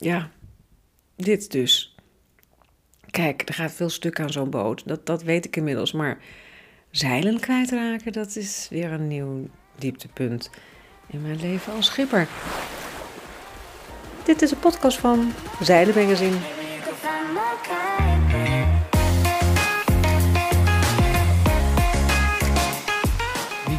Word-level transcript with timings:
ja, 0.00 0.30
dit 1.16 1.50
dus. 1.50 1.94
Kijk, 3.10 3.48
er 3.48 3.54
gaat 3.54 3.72
veel 3.72 3.88
stuk 3.88 4.20
aan 4.20 4.30
zo'n 4.30 4.50
boot. 4.50 4.82
Dat, 4.86 5.06
dat 5.06 5.22
weet 5.22 5.44
ik 5.44 5.56
inmiddels. 5.56 5.92
Maar 5.92 6.18
zeilen 6.90 7.40
kwijtraken, 7.40 8.12
dat 8.12 8.36
is 8.36 8.66
weer 8.70 8.92
een 8.92 9.08
nieuw 9.08 9.48
dieptepunt 9.78 10.50
in 11.06 11.22
mijn 11.22 11.40
leven 11.40 11.72
als 11.72 11.86
schipper. 11.86 12.28
Dit 14.24 14.42
is 14.42 14.50
een 14.50 14.58
podcast 14.58 14.98
van 14.98 15.32
Zeilen 15.60 15.94
Magazine. 15.94 16.36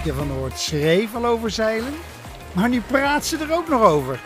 Van 0.05 0.27
Noord 0.27 0.59
schreef 0.59 1.15
al 1.15 1.25
over 1.25 1.49
zeilen, 1.49 1.93
maar 2.53 2.69
nu 2.69 2.81
praat 2.81 3.25
ze 3.25 3.37
er 3.37 3.53
ook 3.53 3.67
nog 3.69 3.81
over. 3.81 4.19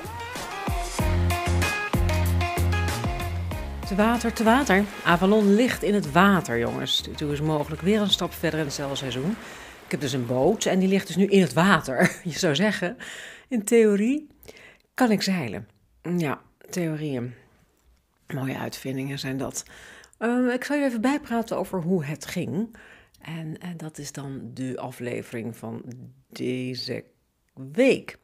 Te 3.88 3.95
water, 3.95 4.34
te 4.34 4.44
water. 4.44 4.84
Avalon 5.03 5.53
ligt 5.53 5.84
in 5.84 5.94
het 5.94 6.12
water, 6.12 6.59
jongens. 6.59 7.03
Toen 7.16 7.31
is 7.31 7.41
mogelijk 7.41 7.81
weer 7.81 8.02
een 8.02 8.09
stap 8.09 8.34
verder 8.34 8.59
in 8.59 8.66
hetzelfde 8.66 8.95
seizoen. 8.95 9.30
Ik 9.85 9.91
heb 9.91 9.99
dus 9.99 10.13
een 10.13 10.25
boot 10.25 10.66
en 10.66 10.80
die 10.80 10.88
ligt 10.88 11.08
dus 11.08 11.16
nu 11.16 11.25
in 11.25 11.41
het 11.41 11.53
water. 11.53 12.16
Je 12.23 12.39
zou 12.39 12.55
zeggen, 12.55 12.98
in 13.48 13.63
theorie 13.63 14.27
kan 14.94 15.11
ik 15.11 15.21
zeilen. 15.21 15.67
Ja, 16.17 16.41
theorieën. 16.70 17.34
Mooie 18.27 18.58
uitvindingen 18.58 19.20
zijn 19.20 19.38
dat. 19.38 19.66
Uh, 20.20 20.53
ik 20.53 20.63
zal 20.63 20.77
je 20.77 20.86
even 20.86 21.02
bijpraten 21.02 21.58
over 21.58 21.81
hoe 21.81 22.05
het 22.05 22.25
ging. 22.25 22.75
En, 23.22 23.58
dat 23.77 23.97
is 23.97 24.11
dan 24.11 24.52
de 24.53 24.77
aflevering 24.80 25.58
van 25.58 25.83
deze 26.30 27.03
week. 27.72 28.17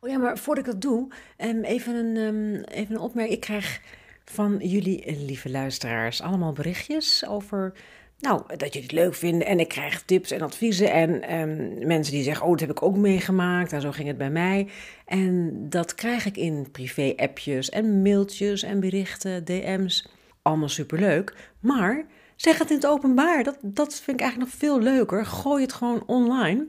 Oh 0.00 0.10
ja, 0.10 0.18
maar 0.18 0.38
voordat 0.38 0.66
ik 0.66 0.72
dat 0.72 0.80
doe, 0.80 1.12
um, 1.38 1.64
even, 1.64 1.94
een, 1.94 2.16
um, 2.16 2.54
even 2.54 2.94
een 2.94 3.00
opmerking. 3.00 3.34
Ik 3.34 3.40
krijg 3.40 3.80
van 4.30 4.56
jullie, 4.58 5.04
eh, 5.04 5.16
lieve 5.20 5.50
luisteraars, 5.50 6.22
allemaal 6.22 6.52
berichtjes 6.52 7.26
over 7.26 7.72
nou, 8.20 8.42
dat 8.46 8.72
jullie 8.74 8.82
het 8.82 8.92
leuk 8.92 9.14
vinden. 9.14 9.46
En 9.46 9.60
ik 9.60 9.68
krijg 9.68 10.02
tips 10.02 10.30
en 10.30 10.42
adviezen. 10.42 10.92
En 10.92 11.34
um, 11.34 11.86
mensen 11.86 12.14
die 12.14 12.22
zeggen: 12.22 12.44
Oh, 12.44 12.50
dat 12.50 12.60
heb 12.60 12.70
ik 12.70 12.82
ook 12.82 12.96
meegemaakt. 12.96 13.72
En 13.72 13.80
zo 13.80 13.90
ging 13.90 14.08
het 14.08 14.18
bij 14.18 14.30
mij. 14.30 14.68
En 15.06 15.56
dat 15.68 15.94
krijg 15.94 16.26
ik 16.26 16.36
in 16.36 16.70
privé-appjes 16.72 17.68
en 17.68 18.02
mailtjes 18.02 18.62
en 18.62 18.80
berichten, 18.80 19.44
DM's. 19.44 20.08
Allemaal 20.42 20.68
superleuk. 20.68 21.34
Maar 21.60 22.06
zeg 22.36 22.58
het 22.58 22.70
in 22.70 22.76
het 22.76 22.86
openbaar. 22.86 23.44
Dat, 23.44 23.58
dat 23.62 23.94
vind 23.94 24.20
ik 24.20 24.22
eigenlijk 24.22 24.50
nog 24.50 24.60
veel 24.60 24.80
leuker. 24.80 25.26
Gooi 25.26 25.62
het 25.62 25.72
gewoon 25.72 26.02
online 26.06 26.66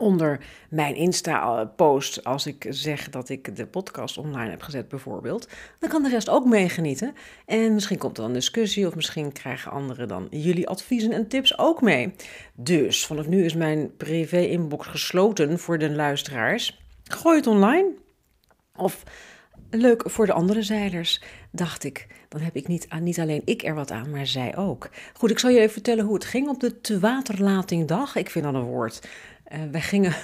onder 0.00 0.40
mijn 0.70 0.94
Insta-post, 0.94 2.24
als 2.24 2.46
ik 2.46 2.66
zeg 2.68 3.10
dat 3.10 3.28
ik 3.28 3.56
de 3.56 3.66
podcast 3.66 4.18
online 4.18 4.50
heb 4.50 4.62
gezet 4.62 4.88
bijvoorbeeld, 4.88 5.48
dan 5.78 5.90
kan 5.90 6.02
de 6.02 6.08
rest 6.08 6.28
ook 6.28 6.44
meegenieten. 6.44 7.14
En 7.46 7.74
misschien 7.74 7.98
komt 7.98 8.16
er 8.16 8.22
dan 8.22 8.32
discussie 8.32 8.86
of 8.86 8.94
misschien 8.94 9.32
krijgen 9.32 9.72
anderen 9.72 10.08
dan 10.08 10.26
jullie 10.30 10.68
adviezen 10.68 11.12
en 11.12 11.28
tips 11.28 11.58
ook 11.58 11.82
mee. 11.82 12.14
Dus 12.54 13.06
vanaf 13.06 13.26
nu 13.26 13.44
is 13.44 13.54
mijn 13.54 13.96
privé-inbox 13.96 14.86
gesloten 14.86 15.58
voor 15.58 15.78
de 15.78 15.90
luisteraars. 15.90 16.80
Gooi 17.04 17.36
het 17.36 17.46
online. 17.46 17.88
Of 18.76 19.04
leuk 19.70 20.10
voor 20.10 20.26
de 20.26 20.32
andere 20.32 20.62
zeilers, 20.62 21.22
dacht 21.50 21.84
ik. 21.84 22.06
Dan 22.28 22.40
heb 22.40 22.56
ik 22.56 22.68
niet, 22.68 22.88
niet 23.00 23.20
alleen 23.20 23.42
ik 23.44 23.62
er 23.62 23.74
wat 23.74 23.90
aan, 23.90 24.10
maar 24.10 24.26
zij 24.26 24.56
ook. 24.56 24.90
Goed, 25.12 25.30
ik 25.30 25.38
zal 25.38 25.50
je 25.50 25.58
even 25.58 25.72
vertellen 25.72 26.04
hoe 26.04 26.14
het 26.14 26.24
ging 26.24 26.48
op 26.48 26.60
de 26.60 26.80
te 26.80 26.98
waterlatingdag. 26.98 28.16
Ik 28.16 28.30
vind 28.30 28.44
dat 28.44 28.54
een 28.54 28.62
woord. 28.62 29.08
Uh, 29.52 29.82
gingen, 29.82 30.14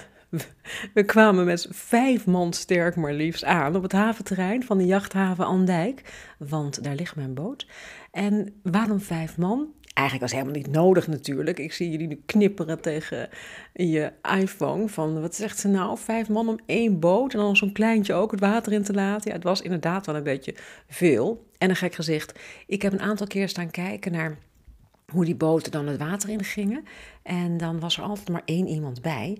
we 0.94 1.04
kwamen 1.04 1.44
met 1.44 1.66
vijf 1.70 2.26
man 2.26 2.52
sterk 2.52 2.96
maar 2.96 3.12
liefst 3.12 3.44
aan 3.44 3.76
op 3.76 3.82
het 3.82 3.92
haventerrein 3.92 4.64
van 4.64 4.78
de 4.78 4.86
jachthaven 4.86 5.46
Andijk. 5.46 6.02
Want 6.38 6.84
daar 6.84 6.94
ligt 6.94 7.16
mijn 7.16 7.34
boot. 7.34 7.66
En 8.10 8.60
waarom 8.62 9.00
vijf 9.00 9.36
man? 9.36 9.74
Eigenlijk 9.96 10.30
was 10.30 10.40
helemaal 10.40 10.62
niet 10.62 10.72
nodig 10.72 11.06
natuurlijk. 11.06 11.58
Ik 11.58 11.72
zie 11.72 11.90
jullie 11.90 12.06
nu 12.06 12.22
knipperen 12.26 12.80
tegen 12.80 13.28
je 13.72 14.12
iPhone. 14.38 14.88
Van 14.88 15.20
wat 15.20 15.34
zegt 15.34 15.58
ze 15.58 15.68
nou? 15.68 15.98
Vijf 15.98 16.28
man 16.28 16.48
om 16.48 16.58
één 16.66 17.00
boot 17.00 17.32
en 17.32 17.38
dan 17.38 17.56
zo'n 17.56 17.72
kleintje 17.72 18.14
ook 18.14 18.30
het 18.30 18.40
water 18.40 18.72
in 18.72 18.82
te 18.82 18.92
laten. 18.92 19.30
Ja, 19.30 19.36
het 19.36 19.44
was 19.44 19.60
inderdaad 19.60 20.06
wel 20.06 20.16
een 20.16 20.22
beetje 20.22 20.54
veel. 20.88 21.46
En 21.58 21.70
een 21.70 21.76
gek 21.76 21.94
gezicht. 21.94 22.38
Ik 22.66 22.82
heb 22.82 22.92
een 22.92 23.00
aantal 23.00 23.26
keer 23.26 23.48
staan 23.48 23.70
kijken 23.70 24.12
naar 24.12 24.38
hoe 25.12 25.24
die 25.24 25.34
boten 25.34 25.72
dan 25.72 25.86
het 25.86 25.98
water 25.98 26.28
in 26.28 26.44
gingen. 26.44 26.84
En 27.22 27.56
dan 27.56 27.80
was 27.80 27.96
er 27.96 28.02
altijd 28.02 28.28
maar 28.28 28.42
één 28.44 28.66
iemand 28.66 29.02
bij. 29.02 29.38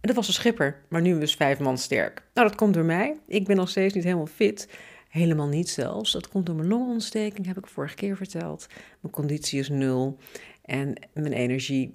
En 0.00 0.12
dat 0.12 0.14
was 0.14 0.26
de 0.26 0.32
schipper, 0.32 0.82
maar 0.88 1.00
nu 1.00 1.18
was 1.18 1.36
vijf 1.36 1.58
man 1.58 1.78
sterk. 1.78 2.22
Nou, 2.34 2.48
dat 2.48 2.56
komt 2.56 2.74
door 2.74 2.84
mij. 2.84 3.16
Ik 3.26 3.46
ben 3.46 3.56
nog 3.56 3.68
steeds 3.68 3.94
niet 3.94 4.04
helemaal 4.04 4.26
fit. 4.26 4.68
Helemaal 5.16 5.48
niet 5.48 5.68
zelfs. 5.68 6.12
Dat 6.12 6.28
komt 6.28 6.46
door 6.46 6.54
mijn 6.54 6.68
longontsteking, 6.68 7.46
heb 7.46 7.58
ik 7.58 7.66
vorige 7.66 7.94
keer 7.94 8.16
verteld. 8.16 8.66
Mijn 9.00 9.14
conditie 9.14 9.58
is 9.58 9.68
nul. 9.68 10.18
En 10.64 11.08
mijn 11.12 11.32
energie 11.32 11.94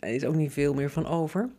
is 0.00 0.24
ook 0.24 0.34
niet 0.34 0.52
veel 0.52 0.74
meer 0.74 0.90
van 0.90 1.06
over. 1.06 1.50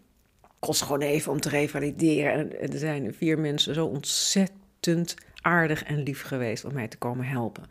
Kost 0.59 0.81
gewoon 0.81 1.01
even 1.01 1.31
om 1.31 1.39
te 1.39 1.50
revalideren. 1.50 2.59
En 2.59 2.72
er 2.72 2.78
zijn 2.78 3.13
vier 3.13 3.39
mensen 3.39 3.73
zo 3.73 3.85
ontzettend 3.85 5.16
aardig 5.41 5.84
en 5.84 6.03
lief 6.03 6.22
geweest 6.22 6.66
om 6.66 6.73
mij 6.73 6.88
te 6.88 6.97
komen 6.97 7.25
helpen. 7.25 7.63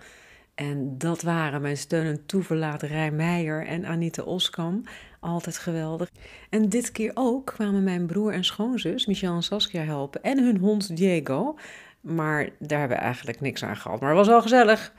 En 0.54 0.98
dat 0.98 1.22
waren 1.22 1.62
mijn 1.62 1.76
steun 1.76 2.06
en 2.06 2.26
toeverlaat 2.26 2.82
Rij 2.82 3.10
Meijer 3.10 3.66
en 3.66 3.84
Anita 3.84 4.22
Oskam. 4.22 4.82
Altijd 5.20 5.58
geweldig. 5.58 6.10
En 6.48 6.68
dit 6.68 6.92
keer 6.92 7.10
ook 7.14 7.46
kwamen 7.46 7.84
mijn 7.84 8.06
broer 8.06 8.32
en 8.32 8.44
schoonzus, 8.44 9.06
Michel 9.06 9.34
en 9.34 9.42
Saskia, 9.42 9.82
helpen. 9.82 10.22
En 10.22 10.44
hun 10.44 10.58
hond 10.58 10.96
Diego. 10.96 11.56
Maar 12.00 12.48
daar 12.58 12.78
hebben 12.78 12.96
we 12.96 13.02
eigenlijk 13.02 13.40
niks 13.40 13.64
aan 13.64 13.76
gehad. 13.76 14.00
Maar 14.00 14.08
het 14.08 14.18
was 14.18 14.28
wel 14.28 14.42
gezellig. 14.42 14.92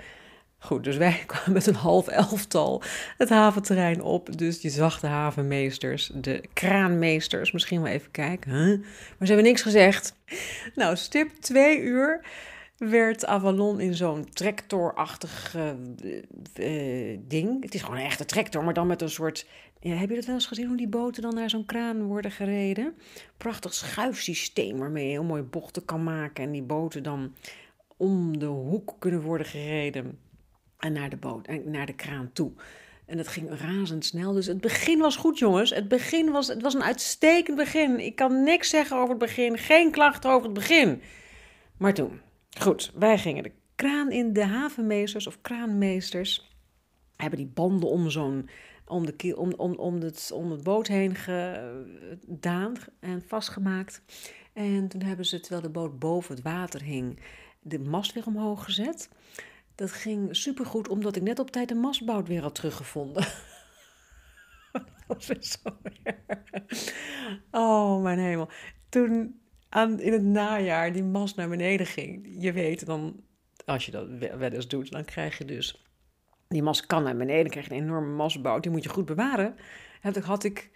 Goed, 0.59 0.84
dus 0.84 0.97
wij 0.97 1.23
kwamen 1.28 1.53
met 1.53 1.67
een 1.67 1.75
half 1.75 2.07
elftal 2.07 2.84
het 3.17 3.29
haventerrein 3.29 4.01
op. 4.01 4.38
Dus 4.38 4.59
die 4.59 4.72
zachte 4.72 5.07
havenmeesters, 5.07 6.12
de 6.13 6.44
kraanmeesters, 6.53 7.51
misschien 7.51 7.81
wel 7.81 7.91
even 7.91 8.12
kijken. 8.12 8.79
Maar 9.17 9.28
ze 9.28 9.34
hebben 9.34 9.44
niks 9.44 9.62
gezegd. 9.62 10.16
Nou, 10.75 10.95
stip 10.95 11.29
twee 11.39 11.79
uur 11.79 12.25
werd 12.90 13.25
Avalon 13.25 13.80
in 13.80 13.94
zo'n 13.94 14.30
tractorachtig 14.30 15.56
uh, 15.56 15.72
uh, 16.56 17.19
ding. 17.28 17.64
Het 17.64 17.74
is 17.74 17.81
gewoon 17.81 17.97
een 17.97 18.06
echte 18.06 18.25
tractor, 18.25 18.64
maar 18.64 18.74
dan 18.74 18.88
met 18.88 19.02
een 19.02 19.09
soort... 19.09 19.47
Heb 19.80 20.09
je 20.09 20.16
dat 20.16 20.25
wel 20.25 20.36
eens 20.36 20.46
gezien, 20.46 20.68
hoe 20.68 20.78
die 20.78 20.88
boten 20.88 21.22
dan 21.22 21.36
naar 21.36 21.50
zo'n 21.50 21.66
kraan 21.66 22.03
worden 22.03 22.31
gereden? 22.31 22.94
Prachtig 23.38 23.74
schuifsysteem 23.74 24.78
waarmee 24.78 25.06
je 25.06 25.12
heel 25.12 25.24
mooi 25.24 25.42
bochten 25.42 25.86
kan 25.86 26.03
maken... 26.03 26.44
en 26.44 26.52
die 26.52 26.62
boten 26.62 27.03
dan 27.03 27.34
om 27.97 28.40
de 28.40 28.46
hoek 28.46 28.96
kunnen 29.00 29.22
worden 29.22 29.48
gereden 29.48 30.19
en 30.80 30.94
naar 30.94 31.09
de, 31.09 31.18
boot, 31.18 31.48
en 31.48 31.72
naar 31.72 31.86
de 31.86 31.96
kraan 31.96 32.30
toe. 32.34 32.52
En 33.06 33.18
dat 33.18 33.28
ging 33.28 33.50
razendsnel. 33.59 34.34
Dus 34.34 34.46
het 34.46 34.62
begin 34.62 35.00
was 35.00 35.16
goed, 35.16 35.40
jongens. 35.40 35.69
Het 35.69 35.88
begin 35.88 36.31
was, 36.31 36.48
het 36.48 36.62
was 36.62 36.74
een 36.74 36.84
uitstekend 36.84 37.58
begin. 37.58 38.00
Ik 38.00 38.16
kan 38.16 38.44
niks 38.44 38.69
zeggen 38.69 38.98
over 38.98 39.09
het 39.09 39.18
begin. 39.18 39.58
Geen 39.58 39.92
klachten 39.92 40.30
over 40.30 40.46
het 40.46 40.53
begin. 40.53 41.02
Maar 41.78 41.94
toen, 41.94 42.19
Goed, 42.59 42.91
wij 42.95 43.17
gingen 43.17 43.44
de 43.44 43.51
kraan 43.75 44.12
in. 44.12 44.34
De 44.34 44.45
havenmeesters 44.45 45.28
of 45.28 45.41
kraanmeesters 45.41 46.56
hebben 47.16 47.39
die 47.39 47.51
banden 47.53 47.89
om 47.89 48.09
zo'n 48.09 48.50
om, 48.85 49.06
de, 49.06 49.38
om, 49.38 49.53
om, 49.57 49.73
om, 49.75 50.01
het, 50.01 50.31
om 50.34 50.51
het 50.51 50.63
boot 50.63 50.88
heen 50.88 51.16
gedaan 51.16 52.73
en 53.00 53.23
vastgemaakt. 53.28 54.01
En 54.53 54.88
toen 54.88 55.01
hebben 55.01 55.25
ze, 55.25 55.39
terwijl 55.39 55.62
de 55.62 55.69
boot 55.69 56.00
boven 56.00 56.35
het 56.35 56.44
water 56.44 56.81
hing, 56.81 57.19
de 57.59 57.79
mast 57.79 58.13
weer 58.13 58.25
omhoog 58.25 58.63
gezet. 58.63 59.09
Dat 59.75 59.91
ging 59.91 60.35
supergoed, 60.35 60.89
omdat 60.89 61.16
ik 61.16 61.22
net 61.22 61.39
op 61.39 61.51
tijd 61.51 61.68
de 61.68 61.75
mastbout 61.75 62.28
weer 62.28 62.41
had 62.41 62.56
teruggevonden. 62.56 63.28
dat 65.07 65.23
zo 65.39 65.78
Oh, 67.51 68.01
mijn 68.01 68.19
hemel. 68.19 68.50
Toen 68.89 69.41
aan, 69.72 70.00
in 70.00 70.14
het 70.14 70.24
najaar 70.24 70.92
die 70.92 71.04
mast 71.04 71.36
naar 71.36 71.50
beneden 71.50 71.86
ging. 71.86 72.28
Je 72.40 72.52
weet 72.52 72.86
dan, 72.86 73.24
als 73.66 73.86
je 73.86 73.92
dat 73.92 74.07
wel 74.38 74.68
doet, 74.68 74.92
dan 74.92 75.06
krijg 75.06 75.38
je 75.38 75.45
dus... 75.45 75.86
Die 76.48 76.63
mast 76.63 76.86
kan 76.86 77.04
naar 77.04 77.18
beneden, 77.18 77.42
dan 77.42 77.51
krijg 77.51 77.68
je 77.68 77.74
een 77.74 77.81
enorme 77.84 78.16
mastbouw. 78.16 78.60
Die 78.60 78.72
moet 78.72 78.84
je 78.84 78.90
goed 78.90 79.06
bewaren. 79.06 79.56
Dat 80.01 80.18
had 80.18 80.44
ik 80.44 80.72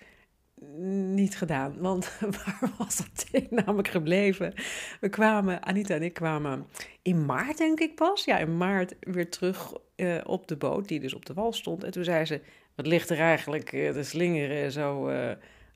niet 1.12 1.38
gedaan, 1.38 1.78
want 1.80 2.18
waar 2.46 2.72
was 2.78 2.98
dat 2.98 3.26
ding 3.32 3.50
namelijk 3.50 3.88
gebleven? 3.88 4.54
We 5.00 5.10
kwamen, 5.10 5.64
Anita 5.64 5.96
en 5.96 6.04
ik 6.04 6.14
kwamen 6.14 6.68
in 7.02 7.26
maart 7.26 7.58
denk 7.58 7.80
ik 7.80 7.96
pas, 7.96 8.26
ja 8.26 8.38
in 8.38 8.58
maart 8.58 8.96
weer 9.00 9.30
terug 9.30 9.74
uh, 9.96 10.22
op 10.24 10.48
de 10.48 10.56
boot 10.56 10.88
die 10.88 11.00
dus 11.00 11.14
op 11.14 11.26
de 11.26 11.34
wal 11.34 11.54
stond. 11.54 11.84
En 11.84 11.92
toen 11.92 12.04
zei 12.04 12.26
ze, 12.26 12.42
wat 12.76 12.88
ligt 12.88 13.10
er 13.10 13.20
eigenlijk 13.20 13.72
uh, 13.72 13.92
te 13.92 14.04
slingeren 14.04 14.72
zo... 14.72 15.10
Uh, 15.10 15.32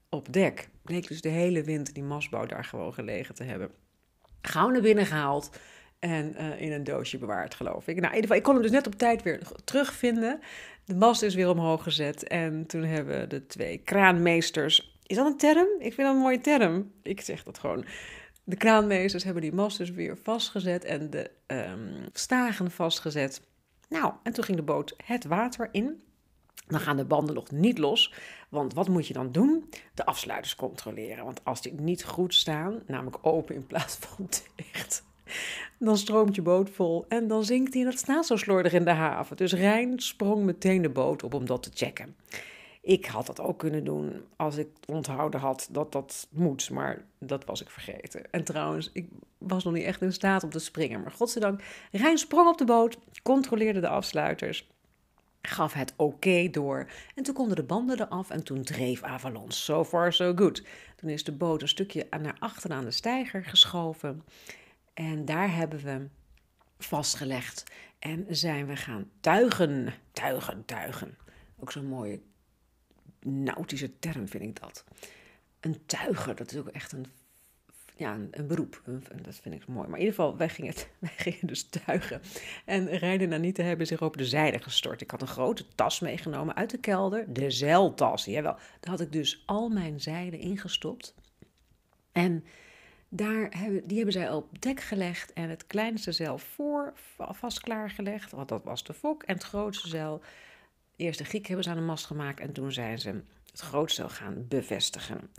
op 0.10 0.34
dek. 0.34 0.70
Bleek 0.82 1.08
dus 1.08 1.22
de 1.22 1.30
hele 1.30 1.64
winter 1.64 1.94
die 1.94 2.04
mastbouw 2.04 2.46
daar 2.46 2.66
gewoon 2.66 2.94
gelegen 2.94 3.36
te 3.36 3.44
hebben. 3.44 3.72
Gauw 4.42 4.70
naar 4.70 4.82
binnen 4.82 5.06
gehaald 5.06 5.50
en 6.00 6.36
uh, 6.38 6.62
in 6.62 6.72
een 6.72 6.84
doosje 6.84 7.18
bewaard, 7.18 7.56
geloof 7.56 7.88
ik. 7.88 7.96
Nou, 7.96 8.08
in 8.08 8.16
ieder 8.16 8.22
geval, 8.22 8.38
ik 8.38 8.44
kon 8.44 8.54
hem 8.54 8.62
dus 8.62 8.72
net 8.72 8.88
op 8.88 8.96
tijd 8.96 9.24
weer 9.24 9.42
terugvinden. 9.64 10.40
De 10.86 10.96
mast 10.96 11.22
is 11.22 11.36
weer 11.36 11.50
omhoog 11.50 11.84
gezet 11.84 12.28
en 12.28 12.66
toen 12.66 12.84
hebben 12.84 13.30
de 13.30 13.46
twee 13.46 13.78
kraanmeesters... 13.78 14.98
Is 15.06 15.16
dat 15.16 15.26
een 15.26 15.38
term? 15.38 15.68
Ik 15.80 15.94
vind 15.94 16.08
dat 16.08 16.16
een 16.16 16.22
mooie 16.22 16.42
term. 16.42 16.92
Ik 17.04 17.22
zeg 17.22 17.44
dat 17.44 17.58
gewoon. 17.58 17.86
De 18.44 18.56
kraanmeesters 18.56 19.24
hebben 19.24 19.42
die 19.42 19.54
mast 19.54 19.78
dus 19.78 19.92
weer 19.92 20.18
vastgezet 20.24 20.84
en 20.84 21.10
de 21.10 21.32
um, 21.48 22.06
stagen 22.14 22.72
vastgezet. 22.72 23.42
Nou, 23.90 24.14
en 24.24 24.34
toen 24.34 24.44
ging 24.44 24.58
de 24.58 24.64
boot 24.64 24.94
het 25.06 25.26
water 25.26 25.70
in. 25.72 26.04
Dan 26.69 26.80
gaan 26.80 26.98
de 26.98 27.06
banden 27.06 27.36
nog 27.36 27.51
niet 27.51 27.77
los. 27.77 28.13
Want 28.50 28.74
wat 28.74 28.88
moet 28.88 29.07
je 29.07 29.13
dan 29.13 29.31
doen? 29.31 29.69
De 29.94 30.06
afsluiters 30.06 30.56
controleren. 30.56 31.25
Want 31.25 31.42
als 31.44 31.62
die 31.62 31.74
niet 31.74 32.04
goed 32.04 32.33
staan, 32.33 32.81
namelijk 32.88 33.18
open 33.21 33.56
in 33.56 33.68
plaats 33.68 33.95
van 33.95 34.30
dicht, 34.56 35.04
dan 35.80 35.98
stroomt 35.98 36.36
je 36.36 36.42
boot 36.42 36.69
vol 36.69 37.06
en 37.07 37.27
dan 37.27 37.44
zinkt 37.44 37.74
hij 37.74 37.83
en 37.83 37.89
dat 37.89 38.00
staat 38.00 38.25
zo 38.25 38.36
slordig 38.36 38.74
in 38.74 38.86
de 38.86 38.92
haven. 38.92 39.38
Dus 39.38 39.54
Rijn 39.54 40.00
sprong 40.00 40.44
meteen 40.44 40.81
de 40.81 40.89
boot 40.89 41.24
op 41.24 41.33
om 41.33 41.45
dat 41.45 41.63
te 41.63 41.71
checken. 41.74 42.16
Ik 42.81 43.06
had 43.06 43.25
dat 43.25 43.39
ook 43.39 43.60
kunnen 43.60 43.83
doen 43.83 44.25
als 44.36 44.57
ik 44.57 44.68
onthouden 44.86 45.39
had 45.39 45.68
dat 45.71 45.92
dat 45.92 46.27
moet, 46.31 46.69
maar 46.69 47.06
dat 47.19 47.45
was 47.45 47.62
ik 47.62 47.69
vergeten. 47.69 48.31
En 48.31 48.44
trouwens, 48.44 48.89
ik 48.94 49.07
was 49.38 49.63
nog 49.63 49.74
niet 49.74 49.83
echt 49.83 50.01
in 50.01 50.13
staat 50.13 50.44
om 50.44 50.50
te 50.50 50.60
springen. 50.60 51.01
Maar 51.01 51.12
godzijdank, 51.12 51.62
Rijn 51.92 52.18
sprong 52.18 52.50
op 52.50 52.57
de 52.57 52.66
boot, 52.66 52.98
controleerde 53.24 53.80
de 53.80 53.88
afsluiters, 53.88 54.68
gaf 55.42 55.74
het 55.74 55.94
oké 55.96 56.50
door. 56.50 56.88
En 57.16 57.24
toen 57.24 57.34
konden 57.34 57.56
de 57.56 57.64
banden 57.64 58.02
eraf 58.02 58.30
en 58.30 58.44
toen 58.44 58.64
dreef 58.64 59.04
Avalon. 59.04 59.52
So 59.52 59.86
far, 59.86 60.14
so 60.14 60.34
good. 60.36 60.64
Toen 60.96 61.10
is 61.10 61.24
de 61.24 61.32
boot 61.32 61.62
een 61.62 61.68
stukje 61.68 62.08
naar 62.22 62.36
achter 62.40 62.72
aan 62.72 62.86
de 62.86 62.92
steiger 62.92 63.46
geschoven. 63.46 64.24
En 64.94 65.26
daar 65.26 65.56
hebben 65.56 65.80
we 65.84 66.08
vastgelegd 66.78 67.64
en 68.00 68.26
zijn 68.30 68.68
we 68.68 68.76
gaan 68.76 69.10
tuigen. 69.20 69.94
Tuigen, 70.12 70.66
tuigen. 70.66 71.18
Ook 71.60 71.72
zo'n 71.72 71.88
mooie 71.88 72.20
nautische 73.22 74.00
term 74.00 74.28
vind 74.28 74.44
ik 74.44 74.60
dat. 74.60 74.84
Een 75.60 75.86
tuiger, 75.86 76.36
dat 76.36 76.52
is 76.52 76.58
ook 76.58 76.68
echt 76.68 76.92
een, 76.92 77.06
ja, 78.00 78.18
een, 78.31 78.48
beroep. 78.48 78.81
dat 79.22 79.36
vind 79.36 79.56
ik 79.56 79.68
mooi. 79.68 79.88
Maar 79.88 80.00
in 80.00 80.06
ieder 80.06 80.16
geval, 80.16 80.38
wij 80.38 80.50
gingen, 80.50 80.74
wij 81.00 81.13
gingen 81.16 81.48
dus 81.48 81.69
tuigen. 81.69 82.22
En 82.66 82.98
Rijden 82.98 83.28
en 83.28 83.38
Anita 83.38 83.63
hebben 83.63 83.88
zich 83.88 84.01
op 84.01 84.18
de 84.18 84.25
zijde 84.25 84.60
gestort. 84.60 85.01
Ik 85.01 85.12
had 85.12 85.22
een 85.22 85.28
grote 85.28 85.66
tas 85.75 86.00
meegenomen 86.00 86.56
uit 86.56 86.69
de 86.69 86.78
kelder. 86.78 87.34
De 87.34 87.51
zeiltas, 87.51 88.25
jawel. 88.25 88.54
Daar 88.54 88.92
had 88.92 89.01
ik 89.01 89.12
dus 89.12 89.44
al 89.46 89.69
mijn 89.69 90.01
zeilen 90.01 90.40
ingestopt. 90.40 91.16
En 92.12 92.44
daar 93.10 93.48
hebben, 93.57 93.88
die 93.88 93.96
hebben 93.96 94.13
zij 94.13 94.31
op 94.31 94.62
dek 94.62 94.80
gelegd 94.80 95.34
en 95.34 95.50
het 95.50 95.68
kleinste 95.68 96.12
zeil 96.12 96.38
voor 96.38 96.94
vast 97.18 97.60
klaargelegd, 97.60 98.31
want 98.31 98.50
dat 98.50 98.63
was 98.63 98.84
de 98.84 98.94
fok. 98.94 99.24
En 99.24 99.34
het 99.34 99.44
grootste 99.44 99.88
zeil, 99.88 100.22
eerst 100.95 101.19
de 101.19 101.25
Griek 101.25 101.45
hebben 101.45 101.63
ze 101.63 101.69
aan 101.69 101.78
de 101.78 101.81
mast 101.81 102.06
gemaakt 102.06 102.40
en 102.40 102.52
toen 102.52 102.72
zijn 102.72 103.00
ze 103.00 103.22
het 103.52 103.60
grootste 103.60 104.02
zeil 104.02 104.10
gaan 104.10 104.45
bevestigen. 104.48 105.30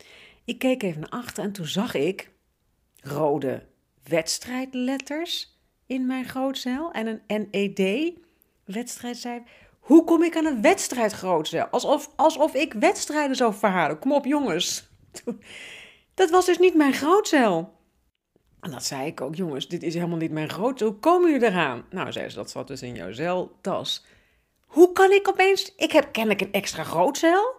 Ik 0.45 0.59
keek 0.59 0.83
even 0.83 1.01
naar 1.01 1.11
achter 1.11 1.45
en 1.45 1.53
toen 1.53 1.67
zag 1.67 1.95
ik 1.95 2.31
rode 3.03 3.67
wedstrijdletters 4.03 5.59
in 5.87 6.07
mijn 6.07 6.25
grootzeil 6.25 6.93
en 6.93 7.07
een 7.07 7.49
NED 7.51 8.13
wedstrijdcijfer. 8.65 9.51
Hoe 9.81 10.05
kom 10.05 10.23
ik 10.23 10.37
aan 10.37 10.47
een 10.47 10.63
wedstrijd 10.63 11.13
grootzeil? 11.13 11.67
Alsof, 11.67 12.11
alsof 12.17 12.55
ik 12.55 12.73
wedstrijden 12.73 13.37
zou 13.37 13.55
varen. 13.55 13.99
Kom 13.99 14.13
op 14.13 14.25
jongens. 14.25 14.91
Dat 16.15 16.31
was 16.31 16.47
dus 16.47 16.59
niet 16.59 16.75
mijn 16.75 16.93
grootzeil. 16.93 17.79
En 18.61 18.71
dat 18.71 18.85
zei 18.85 19.07
ik 19.07 19.21
ook, 19.21 19.35
jongens, 19.35 19.69
dit 19.69 19.83
is 19.83 19.95
helemaal 19.95 20.17
niet 20.17 20.31
mijn 20.31 20.51
grootzeil. 20.51 20.91
Hoe 20.91 21.01
komen 21.01 21.31
jullie 21.31 21.47
eraan? 21.47 21.87
Nou, 21.91 22.13
zei 22.13 22.29
ze, 22.29 22.37
dat 22.37 22.51
zat 22.51 22.67
dus 22.67 22.83
in 22.83 22.95
jouw 22.95 23.13
zeiltas. 23.13 24.05
Hoe 24.67 24.93
kan 24.93 25.13
ik 25.13 25.29
opeens... 25.29 25.75
Ik 25.77 25.93
heb 25.93 26.13
kennelijk 26.13 26.41
een 26.41 26.53
extra 26.53 26.85
grootzeil. 26.85 27.55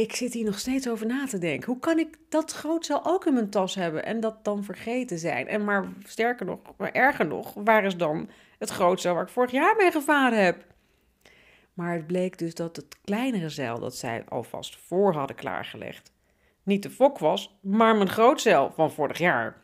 Ik 0.00 0.14
zit 0.14 0.32
hier 0.32 0.44
nog 0.44 0.58
steeds 0.58 0.88
over 0.88 1.06
na 1.06 1.26
te 1.26 1.38
denken. 1.38 1.72
Hoe 1.72 1.80
kan 1.80 1.98
ik 1.98 2.16
dat 2.28 2.52
grootzeil 2.52 3.06
ook 3.06 3.26
in 3.26 3.34
mijn 3.34 3.50
tas 3.50 3.74
hebben 3.74 4.04
en 4.04 4.20
dat 4.20 4.44
dan 4.44 4.64
vergeten 4.64 5.18
zijn? 5.18 5.48
En 5.48 5.64
maar 5.64 5.88
sterker 6.04 6.46
nog, 6.46 6.58
maar 6.76 6.92
erger 6.92 7.26
nog, 7.26 7.54
waar 7.54 7.84
is 7.84 7.96
dan 7.96 8.28
het 8.58 8.70
grootzeil 8.70 9.14
waar 9.14 9.22
ik 9.22 9.28
vorig 9.28 9.50
jaar 9.50 9.76
mee 9.76 9.90
gevaren 9.90 10.44
heb? 10.44 10.64
Maar 11.74 11.92
het 11.94 12.06
bleek 12.06 12.38
dus 12.38 12.54
dat 12.54 12.76
het 12.76 12.96
kleinere 13.04 13.48
zeil 13.48 13.78
dat 13.78 13.96
zij 13.96 14.24
alvast 14.28 14.76
voor 14.76 15.12
hadden 15.12 15.36
klaargelegd, 15.36 16.12
niet 16.62 16.82
de 16.82 16.90
fok 16.90 17.18
was, 17.18 17.58
maar 17.60 17.96
mijn 17.96 18.08
grootzeil 18.08 18.72
van 18.74 18.92
vorig 18.92 19.18
jaar. 19.18 19.62